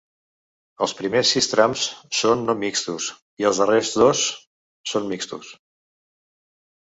[0.85, 1.81] Els primers sis trams
[2.19, 3.09] són no mixtos
[3.43, 4.23] i els darrers dos
[4.93, 5.53] són mixtos.